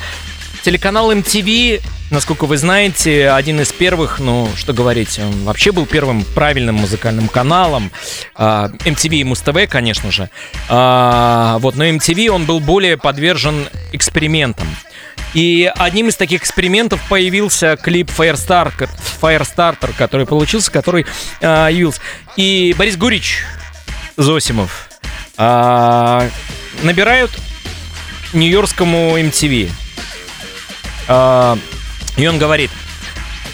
[0.64, 6.24] Телеканал MTV, насколько вы знаете, один из первых, ну, что говорить, он вообще был первым
[6.24, 7.92] правильным музыкальным каналом.
[8.36, 10.30] А, MTV и Муз-ТВ, конечно же.
[10.70, 14.68] А, Вот, но MTV, он был более подвержен экспериментам.
[15.34, 18.90] И одним из таких экспериментов появился клип Firestarter,
[19.22, 21.08] Firestarter который получился, который
[21.42, 22.02] а, явился.
[22.36, 23.46] И Борис Гурич
[24.16, 24.90] Зосимов
[25.38, 26.30] а,
[26.84, 27.32] набирают
[28.34, 29.72] нью-йоркскому MTV.
[31.14, 31.58] А,
[32.16, 32.72] и он говорит,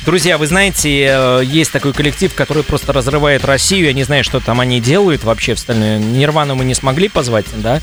[0.06, 3.86] друзья, вы знаете, э, есть такой коллектив, который просто разрывает Россию.
[3.86, 5.98] Я не знаю, что там они делают вообще в остальное.
[5.98, 7.82] Нирвану мы не смогли позвать, да.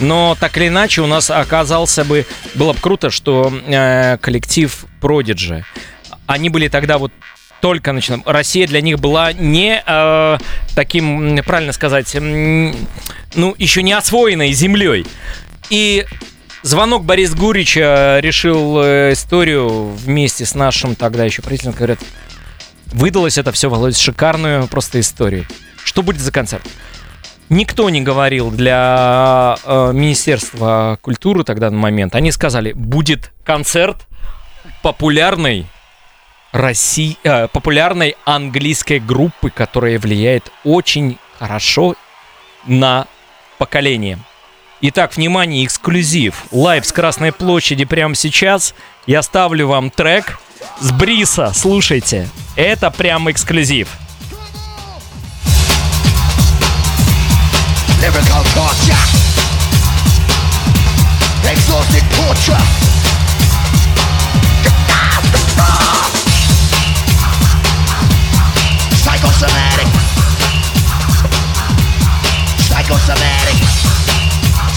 [0.00, 2.26] Но так или иначе у нас оказался бы...
[2.54, 5.64] Было бы круто, что э, коллектив Продиджи.
[6.26, 7.12] Они были тогда вот
[7.60, 8.24] только начинаем.
[8.26, 10.38] Россия для них была не э,
[10.74, 15.06] таким, правильно сказать, ну, еще не освоенной землей.
[15.70, 16.06] И
[16.62, 21.74] звонок Борис Гурича решил э, историю вместе с нашим тогда еще правительством.
[21.74, 21.98] Говорят,
[22.86, 25.46] выдалось это все, Володь, шикарную просто историю.
[25.84, 26.64] Что будет за концерт?
[27.48, 32.14] Никто не говорил для э, Министерства культуры тогда на момент.
[32.14, 34.06] Они сказали, будет концерт
[34.82, 35.66] популярной
[36.52, 41.94] России, э, популярной английской группы, которая влияет очень хорошо
[42.66, 43.06] на
[43.58, 44.18] поколение.
[44.84, 46.34] Итак, внимание, эксклюзив.
[46.50, 48.74] Лайв с Красной площади прямо сейчас.
[49.06, 50.40] Я ставлю вам трек
[50.80, 51.52] с Бриса.
[51.54, 52.28] Слушайте.
[52.56, 53.86] Это прям эксклюзив.
[69.04, 69.86] Psychosomatic.
[72.58, 73.31] Psychosomatic.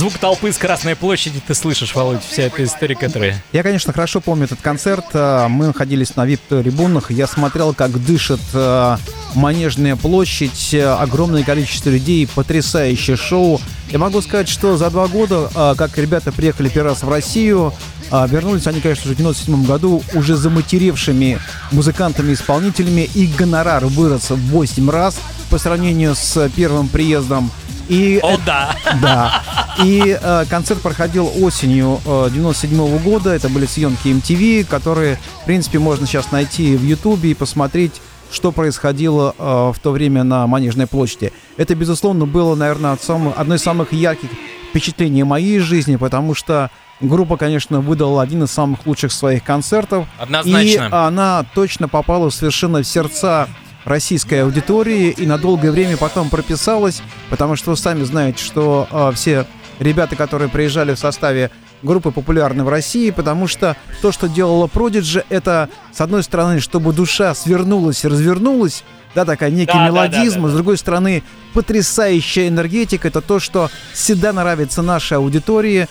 [0.00, 3.44] Звук толпы с Красной площади ты слышишь, Володь, вся эта история, которая...
[3.52, 5.04] Я, конечно, хорошо помню этот концерт.
[5.12, 7.10] Э, Мы находились на вип-трибунах.
[7.10, 8.96] Я смотрел, как дышит э,
[9.34, 10.74] Манежная площадь.
[10.74, 12.26] Огромное количество людей.
[12.34, 13.60] Потрясающее шоу.
[13.90, 17.74] Я могу сказать, что за два года, э, как ребята приехали первый раз в Россию,
[18.10, 21.38] вернулись они, конечно же, в 97 году уже заматеревшими
[21.72, 23.02] музыкантами-исполнителями.
[23.02, 25.20] Их гонорар вырос в 8 раз
[25.50, 27.50] по сравнению с первым приездом.
[27.90, 28.76] И О, да!
[29.02, 29.42] да.
[29.84, 33.30] И э, концерт проходил осенью э, 97 года.
[33.30, 38.52] Это были съемки MTV, которые, в принципе, можно сейчас найти в Ютубе и посмотреть, что
[38.52, 39.42] происходило э,
[39.74, 41.32] в то время на Манежной площади.
[41.56, 44.30] Это, безусловно, было, наверное, самых- одно из самых ярких
[44.70, 46.70] впечатлений моей жизни, потому что
[47.00, 50.06] группа, конечно, выдала один из самых лучших своих концертов.
[50.16, 50.68] Однозначно.
[50.68, 53.48] И она точно попала совершенно в сердца
[53.84, 59.12] российской аудитории и на долгое время потом прописалась, потому что вы сами знаете, что э,
[59.14, 59.46] все
[59.78, 61.50] ребята, которые приезжали в составе
[61.82, 66.92] группы популярны в России, потому что то, что делала Prodigy, это, с одной стороны, чтобы
[66.92, 71.22] душа свернулась и развернулась, да, такая некий Да, да, мелодизм, да, да, с другой стороны,
[71.54, 75.88] потрясающая энергетика, это то, что всегда нравится нашей аудитории,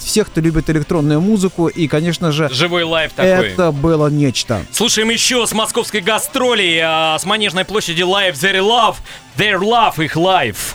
[0.00, 3.30] всех, кто любит электронную музыку, и, конечно же, Живой live такой.
[3.48, 4.64] это было нечто.
[4.72, 8.96] Слушаем еще с московской гастроли, а, с Манежной площади Live Their Love,
[9.36, 10.74] Their Love, их life.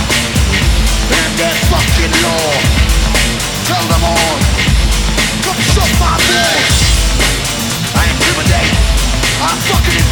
[0.00, 2.52] And that fucking law.
[3.66, 4.49] Tell them all.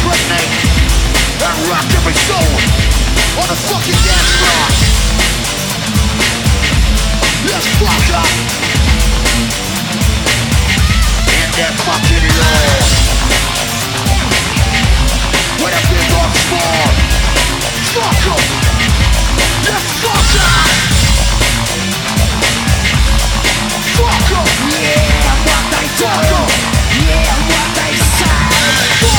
[0.09, 2.51] And rock every soul
[3.37, 4.89] on fucking dance floor.
[17.89, 20.23] Fuck fucking small
[23.95, 24.29] Fuck
[24.69, 25.05] Yeah,
[25.45, 26.11] what they do
[27.05, 29.18] Yeah, what they say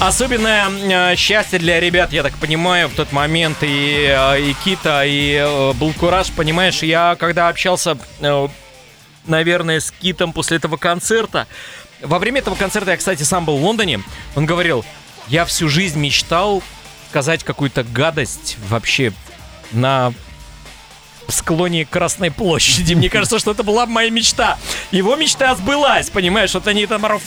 [0.00, 5.04] Особенное э, счастье для ребят, я так понимаю, в тот момент и, э, и Кита,
[5.04, 8.48] и э, был кураж, понимаешь, я когда общался, э,
[9.26, 11.46] наверное, с Китом после этого концерта,
[12.00, 14.00] во время этого концерта я, кстати, сам был в Лондоне,
[14.36, 14.86] он говорил,
[15.28, 16.62] я всю жизнь мечтал
[17.10, 19.12] сказать какую-то гадость вообще
[19.70, 20.14] на
[21.28, 22.94] склоне Красной площади.
[22.94, 24.58] Мне кажется, что это была моя мечта.
[24.90, 26.54] Его мечта сбылась, понимаешь?
[26.54, 27.22] Вот они там орут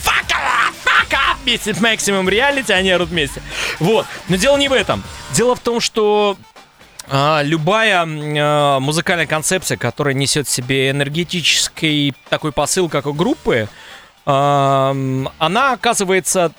[1.43, 3.41] Вместе с Maximum Reality, они орут вместе.
[3.79, 4.05] Вот.
[4.29, 5.03] Но дело не в этом.
[5.33, 6.37] Дело в том, что
[7.09, 13.67] а, любая а, музыкальная концепция, которая несет в себе энергетический такой посыл, как у группы,
[14.25, 14.95] а,
[15.37, 16.53] она оказывается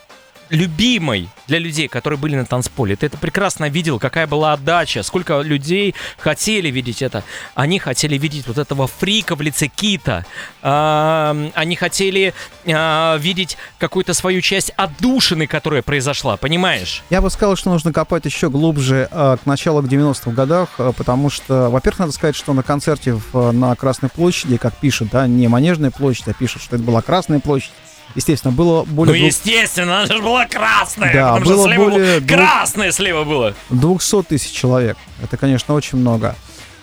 [0.50, 2.96] любимой для людей, которые были на танцполе.
[2.96, 7.22] Ты это прекрасно видел, какая была отдача, сколько людей хотели видеть это.
[7.54, 10.24] Они хотели видеть вот этого фрика в лице Кита.
[10.62, 12.34] А, Они хотели
[12.66, 17.02] а, видеть какую-то свою часть отдушины, которая произошла, понимаешь?
[17.10, 20.92] Я бы сказал, что нужно копать еще глубже э, к началу к 90-х годах, э,
[20.96, 25.48] потому что, во-первых, надо сказать, что на концерте на Красной площади, как пишут, да, не
[25.48, 27.72] Манежная площадь, а пишут, что это была Красная площадь.
[28.14, 31.12] Естественно, было Ну, более двух- естественно, она же была красная.
[31.12, 33.54] Да, потому что было слева более было двух- красное слева было.
[33.70, 34.96] 200 тысяч человек.
[35.22, 36.36] Это, конечно, очень много.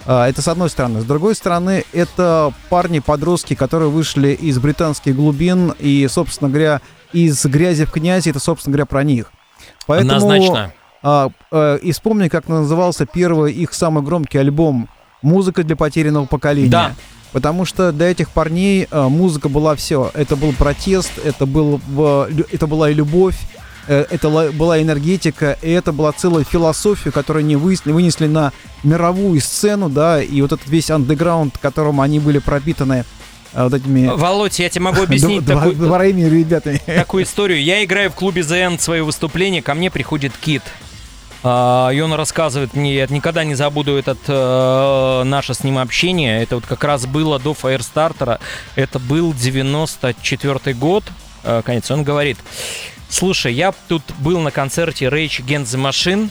[0.05, 1.01] А, Это с одной стороны.
[1.01, 6.81] С другой стороны, это парни-подростки, которые вышли из британских глубин и, собственно говоря,
[7.13, 8.29] из грязи в князи.
[8.29, 9.31] Это, собственно говоря, про них.
[9.87, 10.73] Поэтому, Однозначно.
[11.03, 14.89] а, а, и вспомни, как назывался первый их самый громкий альбом
[15.21, 16.69] «Музыка для потерянного поколения».
[16.71, 16.95] Да.
[17.31, 20.11] Потому что для этих парней э, музыка была все.
[20.13, 21.79] Это был протест, это, был,
[22.51, 23.37] это была и любовь,
[23.87, 28.51] э, это ла- была энергетика, и это была целая философия, которую они вынесли, вынесли на
[28.83, 33.05] мировую сцену, да, и вот этот весь андеграунд, которым они были пропитаны
[33.53, 36.81] э, вот этими Володь, я тебе могу объяснить такую, дворовыми ребятами.
[36.85, 37.63] такую историю.
[37.63, 40.63] Я играю в клубе The End свое выступление, ко мне приходит Кит.
[41.43, 46.41] А, И он рассказывает мне, я никогда не забуду этот э, наше с ним общение.
[46.43, 48.39] Это вот как раз было до Firestarter.
[48.75, 51.03] Это был 94 год,
[51.43, 51.89] э, конец.
[51.89, 52.37] Он говорит,
[53.09, 56.29] слушай, я тут был на концерте Rage Against the Machine,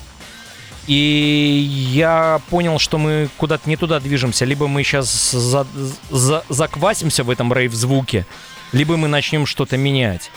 [0.86, 4.44] и я понял, что мы куда-то не туда движемся.
[4.44, 5.66] Либо мы сейчас за-
[6.10, 8.26] за- заквасимся в этом рейв-звуке,
[8.72, 10.30] либо мы начнем что-то менять.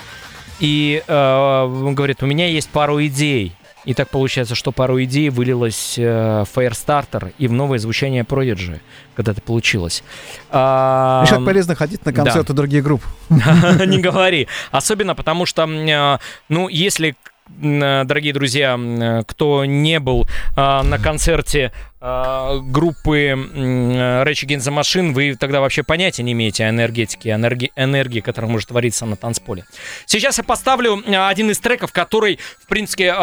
[0.60, 3.54] И э, он говорит, у меня есть пару идей.
[3.86, 8.80] И так получается, что пару идей вылилось э, Firestarter и в новое звучание Prodigy,
[9.16, 10.04] когда это получилось.
[10.50, 13.04] А, Еще полезно ходить на концерты других групп.
[13.30, 14.48] не говори.
[14.72, 16.18] Особенно потому что, э,
[16.48, 17.16] ну, если,
[17.62, 21.72] э, дорогие друзья, э, кто не был на концерте
[22.04, 27.32] группы м, э, Rage Against the Machine, вы тогда вообще понятия не имеете о энергетике,
[27.32, 29.64] энергии, энергии, которая может твориться на танцполе.
[30.06, 33.14] Сейчас я поставлю э, один из треков, который, в принципе,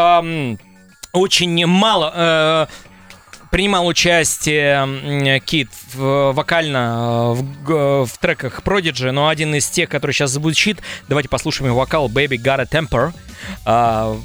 [1.13, 2.65] очень мало э,
[3.51, 10.31] принимал участие Кит вокально э, в, в треках Prodigy, но один из тех, который сейчас
[10.31, 13.13] звучит, давайте послушаем его вокал Baby Got a Temper.
[13.65, 14.17] А,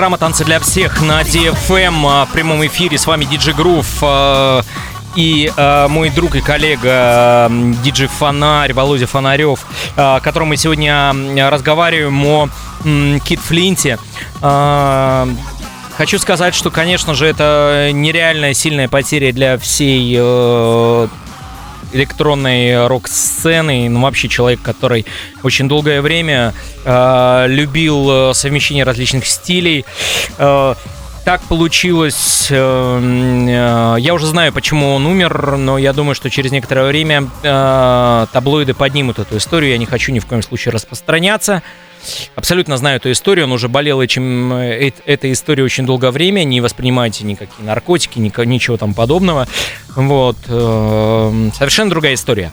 [0.00, 2.96] Программа «Танцы для всех» на DFM а, в прямом эфире.
[2.96, 4.62] С вами Диджи Грув а,
[5.14, 9.60] и а, мой друг и коллега м, Диджи Фонарь, Володя Фонарев,
[9.98, 11.12] а, о котором мы сегодня
[11.50, 12.48] разговариваем о
[12.82, 13.98] м, Кит Флинте.
[14.40, 15.28] А,
[15.98, 21.08] Хочу сказать, что, конечно же, это нереальная сильная потеря для всей э,
[21.92, 25.06] электронной рок-сцены, ну вообще человек, который
[25.42, 29.84] очень долгое время э, любил э, совмещение различных стилей.
[30.38, 30.74] Э,
[31.24, 36.50] так получилось, э, э, я уже знаю, почему он умер, но я думаю, что через
[36.50, 37.28] некоторое время
[38.32, 41.62] таблоиды поднимут эту историю, я не хочу ни в коем случае распространяться.
[42.34, 46.44] Абсолютно знаю эту историю, он уже болел этим, э, эт- этой историей очень долгое время,
[46.44, 49.46] не воспринимайте никакие наркотики, ничего там подобного.
[49.96, 50.36] Вот.
[50.48, 52.52] э, Совершенно другая история.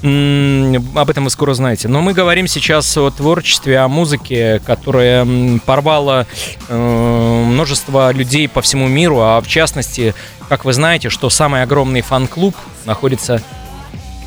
[0.00, 1.88] Об этом вы скоро знаете.
[1.88, 5.26] Но мы говорим сейчас о творчестве, о музыке, которая
[5.66, 6.26] порвала
[6.68, 10.14] э, множество людей по всему миру, а в частности,
[10.48, 13.42] как вы знаете, что самый огромный фан-клуб находится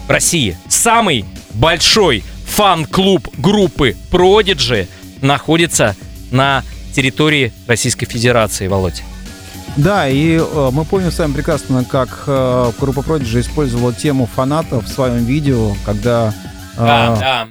[0.07, 0.57] в России.
[0.67, 4.87] Самый большой фан-клуб группы Prodigy
[5.21, 5.95] находится
[6.31, 9.03] на территории Российской Федерации, Володь.
[9.77, 14.83] Да, и э, мы помним с вами прекрасно, как э, группа Prodigy использовала тему фанатов
[14.85, 16.33] в своем видео, когда
[16.75, 17.47] э, да.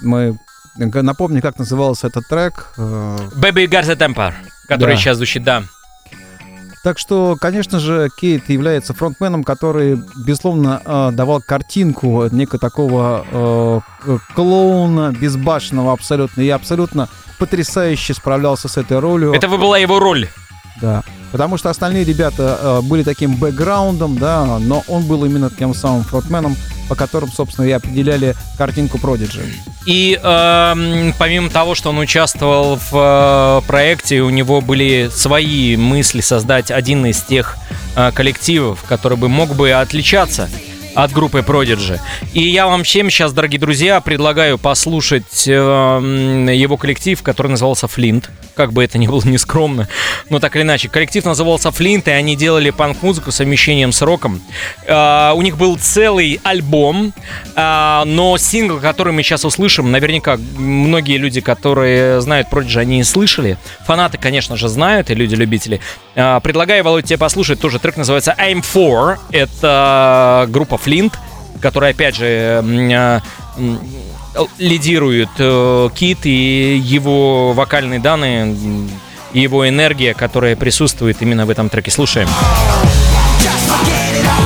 [0.00, 0.36] мы...
[0.78, 2.72] Напомню, как назывался этот трек.
[2.76, 4.34] э, Baby Got the Temper,
[4.68, 5.00] который Да.
[5.00, 5.62] сейчас звучит, да.
[6.86, 14.18] Так что, конечно же, Кейт является фронтменом, который, безусловно, э, давал картинку некого такого э,
[14.36, 17.08] клоуна, безбашенного абсолютно, и абсолютно
[17.40, 19.32] потрясающе справлялся с этой ролью.
[19.32, 20.28] Это была его роль.
[20.80, 21.02] Да.
[21.32, 26.04] Потому что остальные ребята э, были таким бэкграундом, да, но он был именно тем самым
[26.04, 26.56] фронтменом,
[26.88, 29.42] по которым, собственно, и определяли картинку Prodigy.
[29.86, 36.20] И эм, помимо того, что он участвовал в э, проекте, у него были свои мысли
[36.20, 37.56] создать один из тех
[37.96, 40.48] э, коллективов, который бы мог бы отличаться
[40.96, 42.00] от группы Prodigy.
[42.32, 48.30] И я вам всем сейчас, дорогие друзья, предлагаю послушать э, его коллектив, который назывался Флинт.
[48.54, 49.88] Как бы это ни было нескромно,
[50.30, 50.88] но так или иначе.
[50.88, 54.40] Коллектив назывался Флинт, и они делали панк-музыку с совмещением с роком.
[54.86, 57.12] Э, у них был целый альбом,
[57.54, 63.04] а, но сингл, который мы сейчас услышим, наверняка многие люди, которые знают Prodigy, они и
[63.04, 63.58] слышали.
[63.84, 65.80] Фанаты, конечно же, знают, и люди-любители.
[66.16, 69.18] А, Предлагаю, Володь, тебе послушать тоже трек, называется I'm For.
[69.30, 71.18] Это группа Флинт,
[71.60, 72.64] которая, опять же,
[72.94, 73.20] а,
[74.58, 78.56] лидирует э, Кит и его вокальные данные,
[79.32, 81.90] его энергия, которая присутствует именно в этом треке.
[81.90, 82.28] Слушаем.
[83.68, 84.45] Like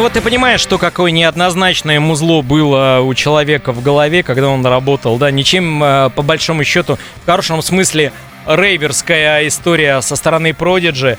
[0.00, 4.64] Ну вот ты понимаешь, что какое неоднозначное музло было у человека в голове, когда он
[4.64, 8.10] работал, да, ничем, э, по большому счету, в хорошем смысле,
[8.46, 11.18] рейверская история со стороны Продиджи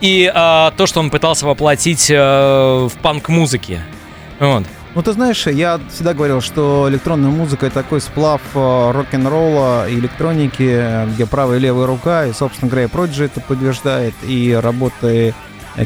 [0.00, 3.82] и э, то, что он пытался воплотить э, в панк-музыке.
[4.38, 4.62] Вот.
[4.94, 9.94] Ну, ты знаешь, я всегда говорил, что электронная музыка— это такой сплав э, рок-н-ролла и
[9.96, 15.34] электроники, где правая и левая рука, и, собственно говоря, и Prodigy это подтверждает, и работы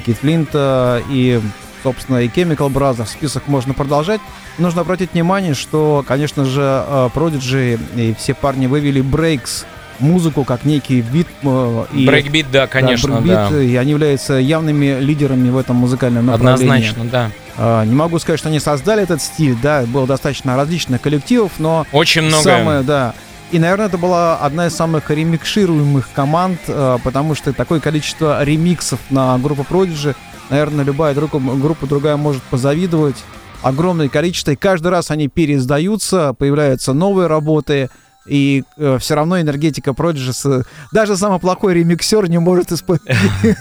[0.04, 1.40] Кита Флинта, и,
[1.84, 4.20] собственно, и Chemical Brothers, список можно продолжать.
[4.58, 9.66] Нужно обратить внимание, что, конечно же, э, Prodigy и все парни вывели breaks,
[10.00, 13.48] музыку как некий вид э, и Брейкбит, да, конечно, да.
[13.48, 16.88] брейкбит, и они являются явными лидерами в этом музыкальном направлении.
[16.88, 17.30] Однозначно, да.
[17.56, 21.86] А, Не могу сказать, что они создали этот стиль, да, было достаточно различных коллективов, но
[21.92, 22.42] Очень много.
[22.42, 23.14] самое, да.
[23.52, 28.98] И, наверное, это была одна из самых ремикшируемых команд, э, потому что такое количество ремиксов
[29.10, 30.16] на группу Prodigy,
[30.50, 33.16] наверное, любая друг- группа другая может позавидовать.
[33.62, 37.88] Огромное количество, и каждый раз они переиздаются, появляются новые работы.
[38.26, 38.64] И
[39.00, 42.98] все равно энергетика Prodigy, даже самый плохой ремиксер не может испо-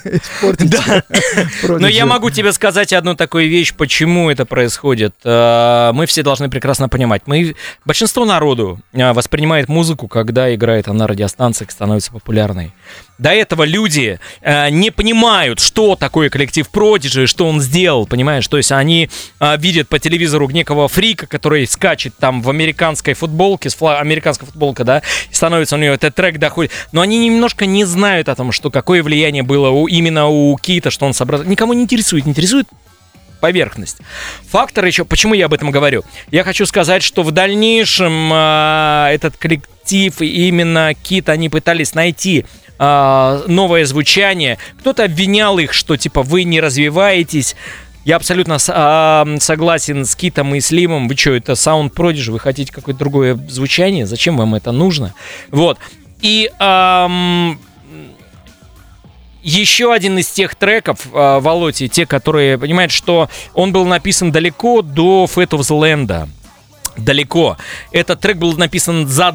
[0.06, 1.04] испортить Да.
[1.68, 5.16] Но я могу тебе сказать одну такую вещь, почему это происходит.
[5.26, 7.24] Э, Мы все должны прекрасно понимать.
[7.26, 7.56] Мы,
[7.86, 12.74] большинство народу э, воспринимает музыку, когда играет она на радиостанциях, становится популярной.
[13.24, 18.46] До этого люди э, не понимают, что такое коллектив Prodigy, что он сделал, понимаешь?
[18.50, 19.10] То есть они
[19.40, 24.46] э, видят по телевизору некого фрика, который скачет там в американской футболке, с фла- американская
[24.46, 25.02] футболка, да,
[25.32, 26.74] и становится у него этот трек доходит.
[26.92, 30.92] Но они немножко не знают о том, что какое влияние было у, именно у Кита,
[30.92, 31.44] что он собрал.
[31.44, 32.68] Никому не интересует, не интересует
[33.40, 33.98] поверхность.
[34.52, 36.04] Фактор еще, почему я об этом говорю?
[36.30, 42.46] Я хочу сказать, что в дальнейшем а, этот коллектив и именно Кит, они пытались найти
[42.86, 44.58] а, новое звучание.
[44.80, 47.56] Кто-то обвинял их, что типа вы не развиваетесь.
[48.04, 51.08] Я абсолютно а, согласен с Китом и Слимом.
[51.08, 52.32] Вы что, это Sound Prodigy?
[52.32, 54.06] Вы хотите какое-то другое звучание?
[54.06, 55.14] Зачем вам это нужно?
[55.50, 55.78] Вот.
[56.22, 57.58] И ам,
[59.42, 64.82] еще один из тех треков, э, Володи, те, которые, понимают, что он был написан далеко
[64.82, 66.28] до Fate of the Land.
[66.98, 67.56] Далеко.
[67.94, 69.34] Этот трек был написан за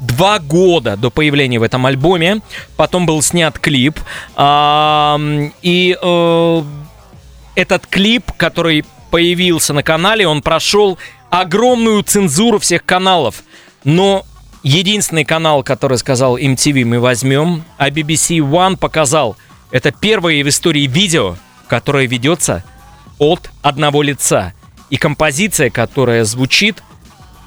[0.00, 2.40] два года до появления в этом альбоме.
[2.76, 3.98] Потом был снят клип.
[4.38, 6.62] И э,
[7.54, 10.98] этот клип, который появился на канале, он прошел
[11.30, 13.42] огромную цензуру всех каналов.
[13.84, 14.24] Но
[14.62, 19.36] единственный канал, который сказал MTV мы возьмем, а BBC One показал,
[19.70, 21.36] это первое в истории видео,
[21.68, 22.64] которое ведется
[23.18, 24.54] от одного лица.
[24.88, 26.82] И композиция, которая звучит,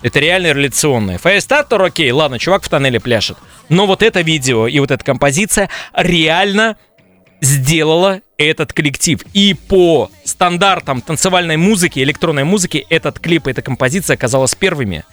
[0.03, 1.17] это реально реляционная.
[1.17, 3.37] Firestarter, окей, ладно, чувак в тоннеле пляшет.
[3.69, 6.75] Но вот это видео и вот эта композиция реально
[7.41, 9.19] сделала этот коллектив.
[9.33, 15.03] И по стандартам танцевальной музыки, электронной музыки, этот клип и эта композиция оказалась первыми.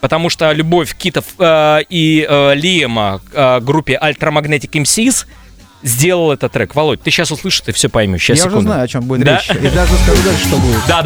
[0.00, 5.26] Потому что любовь Китов э, и э, Лиема к э, группе Ultramagnetic MCs
[5.82, 6.74] сделал этот трек.
[6.76, 8.22] Володь, ты сейчас услышишь, ты все поймешь.
[8.22, 8.58] Сейчас, Я секунду.
[8.58, 9.38] уже знаю, о чем будет Да?
[9.38, 9.50] речь.
[9.50, 10.80] И даже скажу дальше, что будет.
[10.86, 11.02] Да,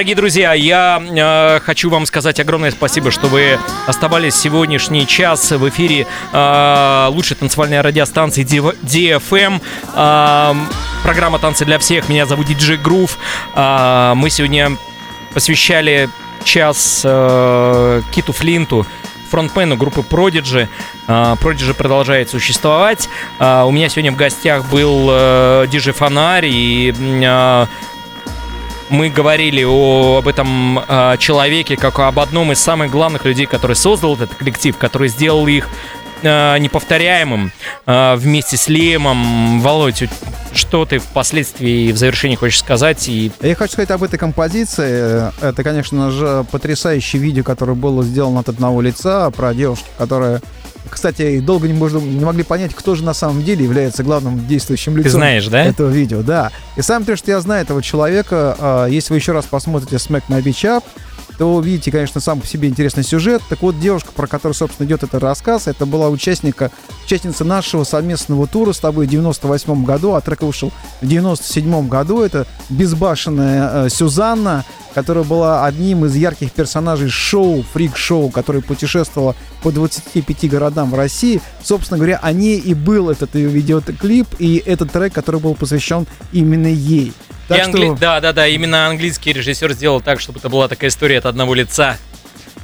[0.00, 5.68] Дорогие друзья, я э, хочу вам сказать огромное спасибо, что вы оставались сегодняшний час в
[5.68, 9.60] эфире э, лучшей танцевальной радиостанции DFM.
[9.94, 10.54] Э,
[11.02, 12.08] программа «Танцы для всех».
[12.08, 13.18] Меня зовут Диджей Грув.
[13.54, 14.78] Э, мы сегодня
[15.34, 16.08] посвящали
[16.44, 18.86] час э, Киту Флинту,
[19.30, 20.66] фронтмену группы Prodigy.
[21.08, 23.10] Э, Prodigy продолжает существовать.
[23.38, 27.66] Э, у меня сегодня в гостях был э, Диджей Фонарь и э,
[28.90, 33.76] мы говорили о, об этом э, человеке как об одном из самых главных людей, который
[33.76, 35.68] создал этот коллектив, который сделал их
[36.22, 37.52] э, неповторяемым
[37.86, 39.60] э, вместе с Лемом.
[39.60, 40.04] Володь,
[40.52, 43.08] что ты впоследствии в завершении хочешь сказать?
[43.08, 45.32] И Я хочу сказать об этой композиции.
[45.40, 50.42] Это, конечно же, потрясающее видео, которое было сделано от одного лица про девушку, которая
[50.88, 54.96] кстати, долго не, можно, не могли понять, кто же на самом деле является главным действующим
[54.96, 55.64] лицом знаешь, да?
[55.64, 56.22] этого видео.
[56.22, 56.50] Да.
[56.76, 60.24] И самое то, что я знаю этого человека, а, если вы еще раз посмотрите Smack
[60.28, 60.84] My Bitch Up,
[61.40, 63.40] то вы увидите, конечно, сам по себе интересный сюжет.
[63.48, 66.70] Так вот, девушка, про которую, собственно, идет этот рассказ, это была участника,
[67.06, 70.70] участница нашего совместного тура с тобой в 98 году, а трек вышел
[71.00, 72.20] в 97 году.
[72.20, 79.72] Это безбашенная э, Сюзанна, которая была одним из ярких персонажей шоу, фрик-шоу, которое путешествовало по
[79.72, 81.40] 25 городам в России.
[81.62, 86.66] Собственно говоря, о ней и был этот видеоклип, и этот трек, который был посвящен именно
[86.66, 87.14] ей.
[87.50, 90.68] Так и что, англи- Да, да, да, именно английский режиссер сделал так, чтобы это была
[90.68, 91.98] такая история от одного лица.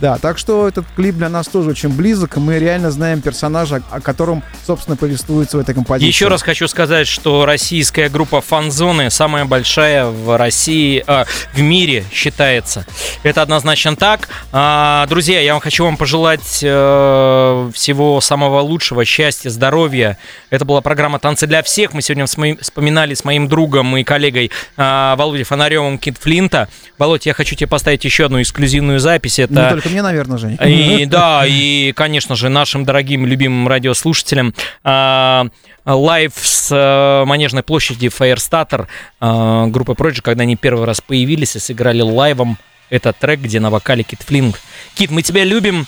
[0.00, 4.00] Да, так что этот клип для нас тоже очень близок, мы реально знаем персонажа, о
[4.00, 6.06] котором, собственно, повествуется в этой композиции.
[6.08, 11.24] Еще раз хочу сказать, что российская группа Фанзоны самая большая в России, а,
[11.54, 12.84] в мире считается.
[13.22, 14.28] Это однозначно так.
[14.52, 20.18] А, друзья, я вам хочу вам пожелать э, всего самого лучшего, счастья, здоровья.
[20.50, 21.94] Это была программа «Танцы для всех».
[21.94, 26.68] Мы сегодня вспоминали с моим другом и коллегой а, Володей Фонаревым Кита Флинта.
[26.98, 29.38] Володь, я хочу тебе поставить еще одну эксклюзивную запись.
[29.38, 29.80] Это...
[29.86, 30.58] Только мне, наверное, Жень.
[30.64, 34.52] И да, и, конечно же, нашим дорогим любимым радиослушателям
[34.84, 38.88] live с а, Манежной площади Firestarter
[39.20, 42.58] а, группы Prodigy, когда они первый раз появились и сыграли лайвом
[42.90, 44.58] этот трек, где на вокале Кит Флинт.
[44.94, 45.86] Кит, мы тебя любим.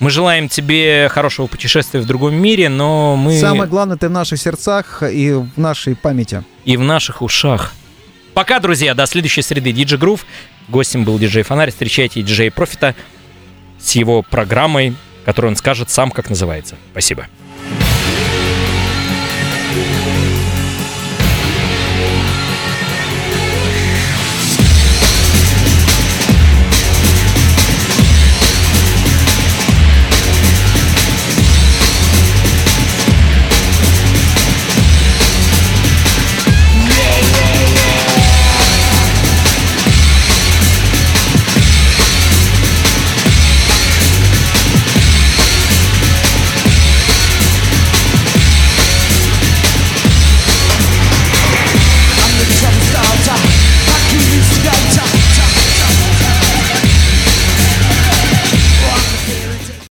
[0.00, 4.40] Мы желаем тебе хорошего путешествия в другом мире, но мы Самое главное, ты в наших
[4.40, 6.42] сердцах и в нашей памяти.
[6.64, 7.72] и в наших ушах.
[8.34, 9.72] Пока, друзья, до следующей среды.
[9.72, 10.24] Диджи Грув.
[10.68, 11.70] Гостем был диджей Фонарь.
[11.70, 12.94] Встречайте диджей Профита
[13.80, 16.76] с его программой, которую он скажет сам, как называется.
[16.92, 17.26] Спасибо.